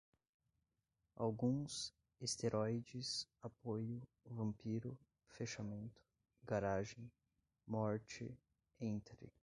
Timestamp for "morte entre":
7.67-9.31